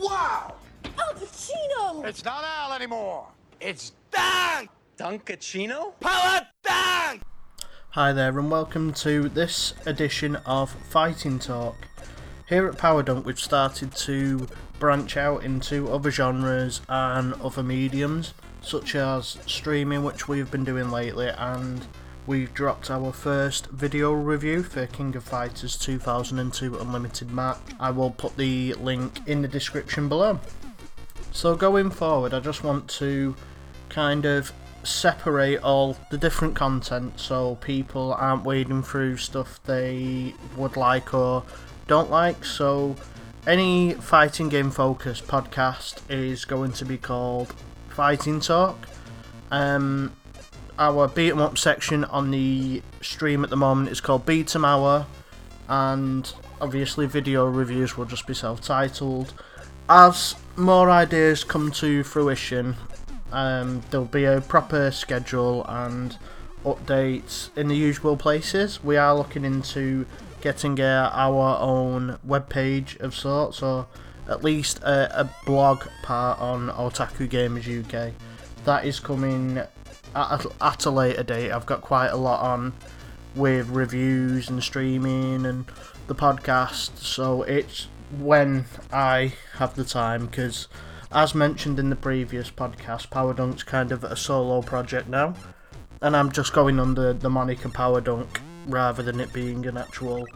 [0.00, 0.54] Wow!
[0.98, 2.06] Al Pacino!
[2.06, 3.26] It's not Al anymore.
[3.60, 4.66] It's Dan!
[4.98, 5.92] Dunkachino?
[6.00, 7.20] Power Dan!
[7.90, 11.76] Hi there, and welcome to this edition of Fighting Talk.
[12.48, 18.32] Here at Power Dunk, we've started to branch out into other genres and other mediums,
[18.62, 21.86] such as streaming, which we've been doing lately, and
[22.30, 27.58] we've dropped our first video review for King of Fighters 2002 Unlimited Match.
[27.80, 30.38] I will put the link in the description below.
[31.32, 33.34] So, going forward, I just want to
[33.88, 34.52] kind of
[34.84, 41.42] separate all the different content so people aren't wading through stuff they would like or
[41.88, 42.44] don't like.
[42.44, 42.94] So,
[43.44, 47.52] any fighting game focused podcast is going to be called
[47.88, 48.86] Fighting Talk.
[49.50, 50.12] Um,
[50.80, 54.64] our beat 'em up section on the stream at the moment is called Beat 'em
[54.64, 55.06] Hour,
[55.68, 59.34] and obviously video reviews will just be self-titled.
[59.88, 62.76] As more ideas come to fruition,
[63.30, 66.16] um, there'll be a proper schedule and
[66.64, 68.82] updates in the usual places.
[68.82, 70.06] We are looking into
[70.40, 73.86] getting uh, our own webpage of sorts, or
[74.28, 78.14] at least a, a blog part on Otaku Gamers UK.
[78.64, 79.68] That is coming at
[80.14, 81.50] a, at a later date.
[81.50, 82.72] I've got quite a lot on
[83.34, 85.64] with reviews and streaming and
[86.06, 87.86] the podcast, so it's
[88.18, 90.66] when I have the time because,
[91.12, 95.34] as mentioned in the previous podcast, Power Dunk's kind of a solo project now,
[96.02, 100.26] and I'm just going under the moniker Power Dunk rather than it being an actual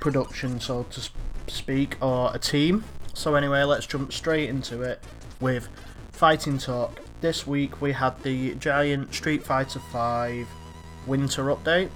[0.00, 1.08] production, so to
[1.48, 2.84] speak, or a team.
[3.14, 5.02] So, anyway, let's jump straight into it
[5.40, 5.68] with
[6.12, 7.00] Fighting Talk.
[7.22, 10.46] This week we had the giant Street Fighter V
[11.06, 11.88] winter update.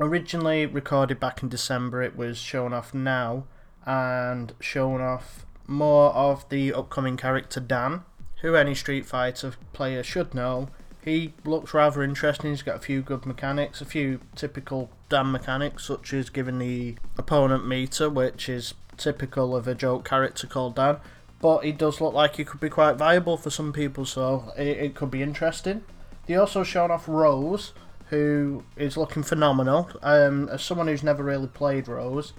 [0.00, 3.44] Originally recorded back in December, it was shown off now
[3.86, 8.02] and shown off more of the upcoming character Dan,
[8.42, 10.68] who any Street Fighter player should know.
[11.04, 15.84] He looks rather interesting, he's got a few good mechanics, a few typical Dan mechanics,
[15.84, 20.96] such as giving the opponent meter, which is typical of a joke character called Dan.
[21.40, 24.66] But he does look like he could be quite viable for some people, so it,
[24.66, 25.82] it could be interesting.
[26.26, 27.72] They also shown off Rose,
[28.10, 29.90] who is looking phenomenal.
[30.02, 32.34] Um, as someone who's never really played Rose,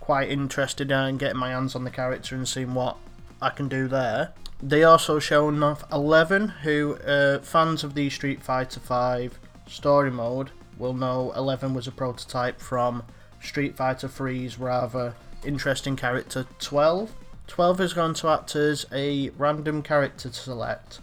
[0.00, 2.96] quite interested in getting my hands on the character and seeing what
[3.42, 4.32] I can do there.
[4.62, 9.30] They also shown off Eleven, who uh, fans of the Street Fighter V
[9.66, 13.02] story mode will know Eleven was a prototype from
[13.42, 17.12] Street Fighter 3's rather interesting character 12.
[17.46, 21.00] 12 is going to act as a random character to select,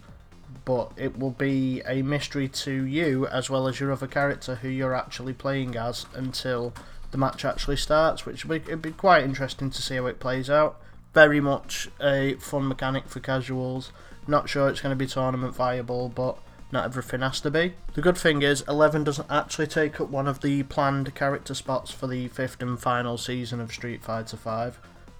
[0.64, 4.68] but it will be a mystery to you as well as your other character who
[4.68, 6.72] you're actually playing as until
[7.10, 10.50] the match actually starts, which would be, be quite interesting to see how it plays
[10.50, 10.80] out.
[11.14, 13.92] Very much a fun mechanic for casuals.
[14.26, 16.38] Not sure it's going to be tournament viable, but
[16.72, 17.74] not everything has to be.
[17.94, 21.92] The good thing is, Eleven doesn't actually take up one of the planned character spots
[21.92, 24.76] for the fifth and final season of Street Fighter V,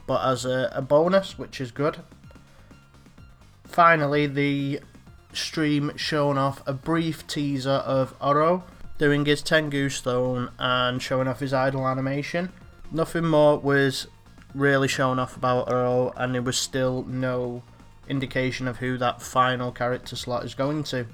[0.07, 1.99] but as a, a bonus, which is good.
[3.65, 4.81] Finally, the
[5.33, 8.65] stream shown off a brief teaser of Oro
[8.99, 12.53] doing his Tengu Stone and showing off his idle animation.
[12.93, 14.07] Nothing more was
[14.55, 17.63] really shown off about Oro, and there was still no
[18.09, 21.07] indication of who that final character slot is going to.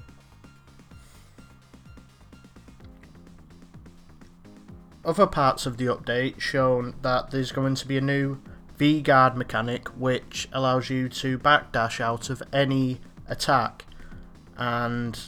[5.03, 8.39] Other parts of the update shown that there's going to be a new
[8.81, 13.85] V guard mechanic which allows you to backdash out of any attack
[14.57, 15.19] and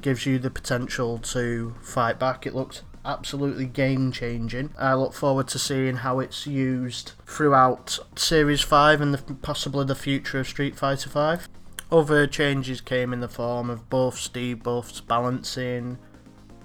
[0.00, 2.46] gives you the potential to fight back.
[2.46, 4.70] It looks absolutely game changing.
[4.78, 9.94] I look forward to seeing how it's used throughout Series 5 and the, possibly the
[9.94, 11.50] future of Street Fighter 5.
[11.92, 15.98] Other changes came in the form of buffs, balancing,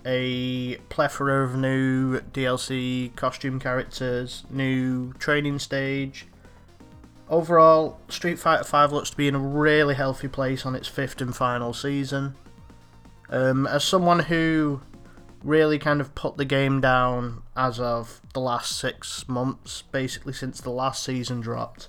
[0.05, 6.27] a plethora of new DLC costume characters, new training stage.
[7.27, 11.21] Overall, Street Fighter V looks to be in a really healthy place on its fifth
[11.21, 12.35] and final season.
[13.29, 14.81] Um, as someone who
[15.43, 20.61] really kind of put the game down as of the last six months, basically since
[20.61, 21.87] the last season dropped,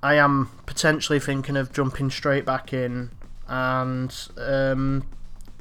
[0.00, 3.10] I am potentially thinking of jumping straight back in
[3.48, 5.04] and um,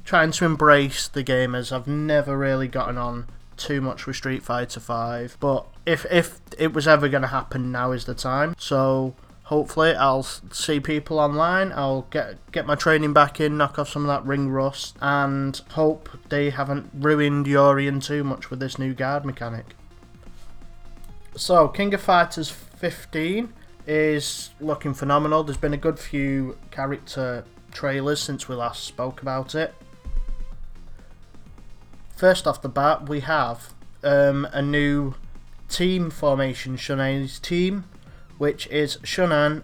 [0.10, 3.28] trying to embrace the game as I've never really gotten on
[3.58, 5.38] too much with Street Fighter 5.
[5.40, 8.56] But if if it was ever going to happen, now is the time.
[8.58, 9.14] So
[9.44, 11.72] hopefully I'll see people online.
[11.74, 15.62] I'll get get my training back in, knock off some of that ring rust, and
[15.74, 19.76] hope they haven't ruined Urien too much with this new guard mechanic.
[21.36, 23.54] So, King of Fighters 15
[23.86, 25.44] is looking phenomenal.
[25.44, 29.76] There's been a good few character trailers since we last spoke about it.
[32.20, 33.74] First off the bat, we have
[34.04, 35.14] um, a new
[35.70, 37.86] team formation, Shunan's team,
[38.38, 39.64] which is Shunan,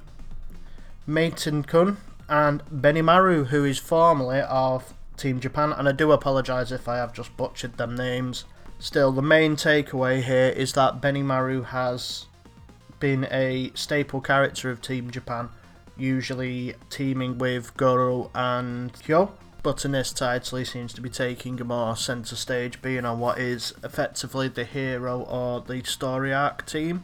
[1.06, 1.98] Meitenkun,
[2.30, 5.74] and Benimaru, who is formerly of Team Japan.
[5.74, 8.46] And I do apologise if I have just butchered them names.
[8.80, 12.28] Still, the main takeaway here is that Benimaru has
[13.02, 15.50] been a staple character of Team Japan,
[15.98, 19.34] usually teaming with Goro and Kyo.
[19.66, 23.20] But in this title, he seems to be taking a more centre stage, being on
[23.20, 27.04] what is effectively the hero or the story arc team.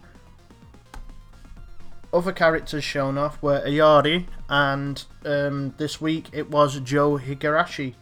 [2.13, 7.95] Other characters shown off were Iori, and um, this week it was Joe Higashi.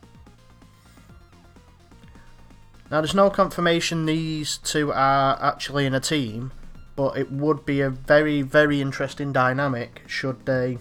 [2.92, 6.52] Now, there's no confirmation these two are actually in a team,
[6.98, 10.80] but it would be a very, very interesting dynamic should they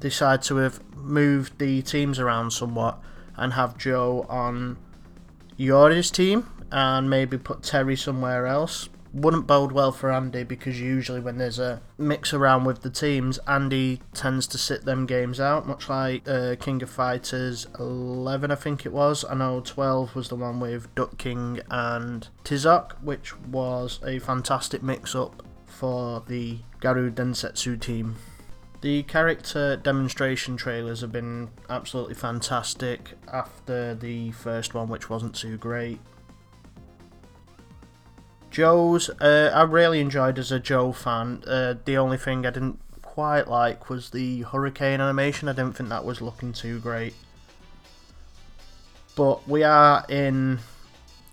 [0.00, 2.98] decide to have moved the teams around somewhat
[3.36, 4.78] and have Joe on
[5.58, 8.88] Iori's team and maybe put Terry somewhere else.
[9.12, 13.38] Wouldn't bode well for Andy because usually when there's a mix around with the teams,
[13.46, 18.54] Andy tends to sit them games out, much like uh, King of Fighters 11, I
[18.54, 19.22] think it was.
[19.28, 24.82] I know 12 was the one with Duck King and Tizoc, which was a fantastic
[24.82, 28.16] mix up for the Garou Densetsu team.
[28.82, 35.56] The character demonstration trailers have been absolutely fantastic after the first one, which wasn't too
[35.56, 36.00] great.
[38.50, 41.44] Joe's, uh, I really enjoyed as a Joe fan.
[41.46, 45.48] Uh, the only thing I didn't quite like was the hurricane animation.
[45.48, 47.14] I didn't think that was looking too great.
[49.14, 50.58] But we are in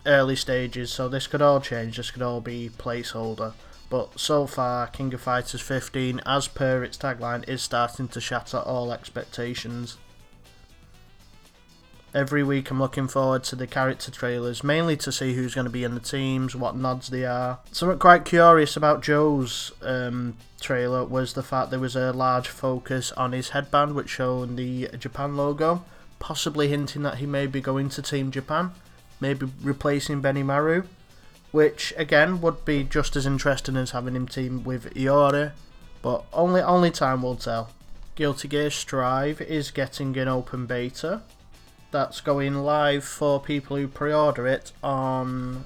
[0.06, 1.98] early stages, so this could all change.
[1.98, 3.54] This could all be placeholder.
[3.89, 8.59] But so far, King of Fighters 15, as per its tagline, is starting to shatter
[8.59, 9.97] all expectations.
[12.13, 15.71] Every week I'm looking forward to the character trailers, mainly to see who's going to
[15.71, 17.59] be in the teams, what nods they are.
[17.71, 23.12] Something quite curious about Joe's um, trailer was the fact there was a large focus
[23.12, 25.85] on his headband, which showed the Japan logo,
[26.18, 28.71] possibly hinting that he may be going to Team Japan,
[29.19, 30.85] maybe replacing Benimaru,
[31.51, 35.51] which again would be just as interesting as having him team with Iori,
[36.01, 37.69] but only only time will tell.
[38.16, 41.22] Guilty Gear Strive is getting an open beta
[41.92, 45.66] that's going live for people who pre-order it on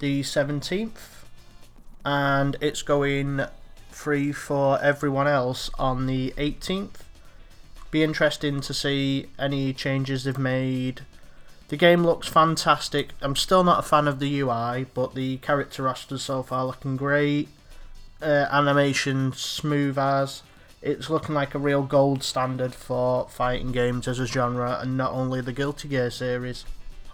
[0.00, 1.24] the 17th
[2.04, 3.42] and it's going
[3.90, 7.02] free for everyone else on the 18th
[7.90, 11.02] be interesting to see any changes they've made
[11.68, 13.10] the game looks fantastic.
[13.20, 16.96] I'm still not a fan of the ui but the character rosters so far looking
[16.96, 17.48] great.
[18.22, 20.42] Uh, animation smooth as.
[20.82, 25.12] It's looking like a real gold standard for fighting games as a genre and not
[25.12, 26.64] only the Guilty Gear series.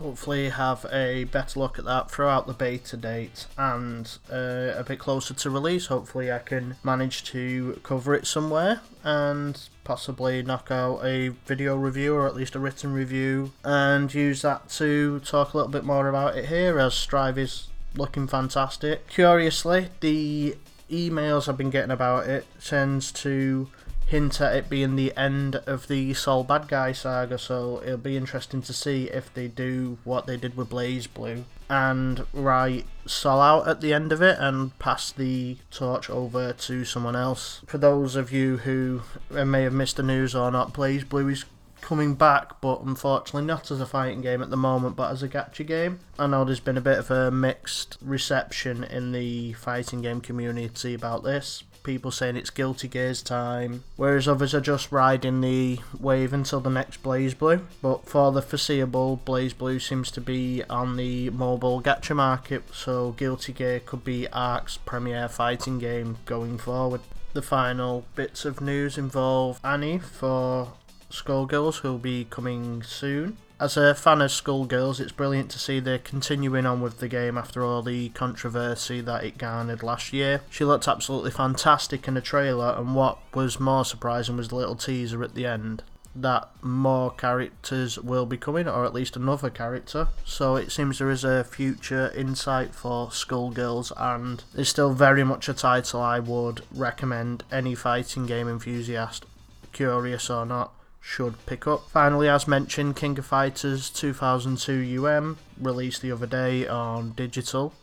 [0.03, 4.99] Hopefully have a better look at that throughout the beta date and uh, a bit
[4.99, 5.87] closer to release.
[5.87, 12.17] Hopefully I can manage to cover it somewhere and possibly knock out a video review
[12.17, 16.09] or at least a written review and use that to talk a little bit more
[16.09, 19.07] about it here as Strive is looking fantastic.
[19.07, 20.57] Curiously, the
[20.91, 23.69] emails I've been getting about it tends to
[24.07, 28.63] hint at it being the end of the Sol Badguy saga, so it'll be interesting
[28.63, 33.81] to see if they do what they did with BlazBlue and write Sol out at
[33.81, 37.63] the end of it and pass the torch over to someone else.
[37.67, 41.45] For those of you who may have missed the news or not, BlazBlue is
[41.81, 45.29] coming back, but unfortunately not as a fighting game at the moment, but as a
[45.29, 46.01] gacha game.
[46.19, 50.95] I know there's been a bit of a mixed reception in the fighting game community
[50.95, 51.65] about this.
[51.83, 56.71] People saying it's Guilty Gear's time, whereas others are just riding the wave until the
[56.71, 57.63] next BlazBlue.
[57.81, 63.53] But for the foreseeable, BlazBlue seems to be on the mobile gacha market, so Guilty
[63.53, 67.01] Gear could be Arc's premier fighting game going forward.
[67.33, 70.75] The final bits of news involve Annie for
[71.13, 73.37] Skullgirls, who'll be coming soon.
[73.61, 77.39] As a fan of Skullgirls, it's brilliant to see they're continuing on with the game
[77.39, 80.41] after all the controversy that it garnered last year.
[80.51, 84.75] She looked absolutely fantastic in the trailer, and what was more surprising was the little
[84.75, 90.09] teaser at the end that more characters will be coming, or at least another character.
[90.25, 95.49] So it seems there is a future insight for Skullgirls, and it's still very much
[95.49, 99.25] a title I would recommend any fighting game enthusiast,
[99.73, 101.91] curious or not, should pick up.
[101.91, 107.75] Finally, as mentioned, King of Fighters 2002 UM released the other day on digital.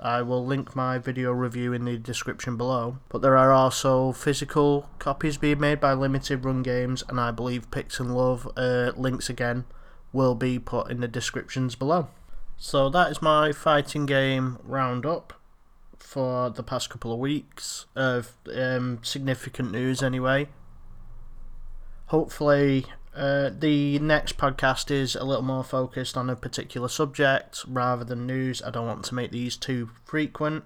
[0.00, 2.98] I will link my video review in the description below.
[3.08, 7.70] But there are also physical copies being made by Limited Run Games, and I believe
[7.70, 9.64] Pix and Love uh, links again
[10.12, 12.08] will be put in the descriptions below.
[12.58, 15.32] So that is my fighting game roundup
[15.96, 20.48] for the past couple of weeks of um, significant news, anyway.
[22.08, 28.04] Hopefully, uh, the next podcast is a little more focused on a particular subject rather
[28.04, 28.62] than news.
[28.62, 30.64] I don't want to make these too frequent.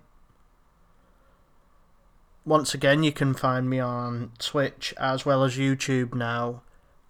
[2.44, 6.62] Once again, you can find me on Twitch as well as YouTube now.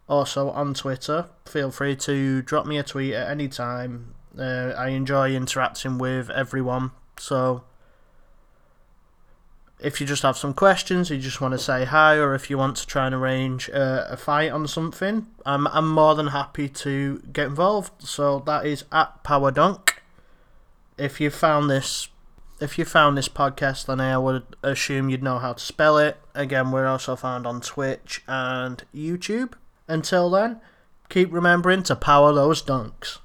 [0.09, 1.29] Also on Twitter.
[1.47, 4.15] Feel free to drop me a tweet at any time.
[4.39, 6.93] Uh, I enjoy interacting with everyone.
[7.19, 7.65] So
[9.83, 12.57] if you just have some questions, you just want to say hi, or if you
[12.57, 17.23] want to try and arrange a fight on something, I'm I'm more than happy to
[17.33, 17.93] get involved.
[18.07, 20.03] So that is at Power Dunk.
[20.97, 22.09] If you found this,
[22.61, 26.19] if you found this podcast, then I would assume you'd know how to spell it.
[26.35, 29.55] Again, we're also found on Twitch and YouTube.
[29.89, 30.61] Until then,
[31.09, 33.19] keep remembering to power those dunks.